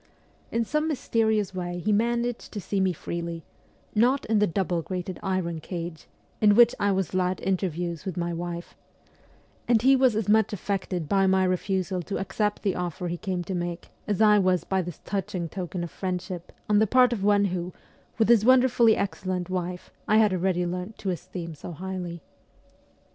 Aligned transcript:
In 0.51 0.65
some 0.65 0.87
mysterious 0.87 1.53
way 1.53 1.77
he 1.77 1.91
managed 1.91 2.51
to 2.53 2.59
see 2.59 2.79
me 2.79 2.91
freely 2.91 3.43
not 3.93 4.25
in 4.25 4.39
the 4.39 4.47
double 4.47 4.77
WESTERN 4.77 5.17
EUROPE 5.21 5.21
263 5.21 5.21
grated 5.21 5.47
iron 5.47 5.59
cage 5.93 6.07
in 6.41 6.55
which 6.55 6.73
I 6.79 6.91
was 6.91 7.13
allowed 7.13 7.39
interviews 7.41 8.03
with 8.03 8.15
rny 8.15 8.35
wife 8.35 8.75
and 9.67 9.79
he 9.83 9.95
was 9.95 10.15
as 10.15 10.27
much 10.27 10.53
affected 10.53 11.07
by 11.07 11.27
my 11.27 11.43
refusal 11.43 12.01
to 12.01 12.17
accept 12.17 12.63
the 12.63 12.73
offer 12.75 13.09
he 13.09 13.17
came 13.17 13.43
to 13.43 13.53
make 13.53 13.89
as 14.07 14.23
I 14.23 14.39
was 14.39 14.63
by 14.63 14.81
this 14.81 15.01
touching 15.05 15.47
token 15.47 15.83
of 15.83 15.91
friendship 15.91 16.51
on 16.67 16.79
the 16.79 16.87
part 16.87 17.13
of 17.13 17.23
one 17.23 17.45
who, 17.45 17.71
with 18.17 18.27
his 18.27 18.43
wonderfully 18.43 18.97
excellent 18.97 19.51
wife, 19.51 19.91
I 20.07 20.17
had 20.17 20.33
already 20.33 20.65
learnt 20.65 20.97
to 20.97 21.11
esteem 21.11 21.53
so 21.53 21.73
highly. 21.73 22.23